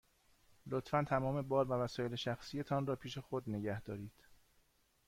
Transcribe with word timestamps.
لطفاً 0.67 1.03
تمام 1.07 1.41
بار 1.41 1.71
و 1.71 1.73
وسایل 1.73 2.15
شخصی 2.15 2.63
تان 2.63 2.87
را 2.87 2.95
پیش 2.95 3.17
خود 3.17 3.49
نگه 3.49 3.81
دارید. 3.81 4.23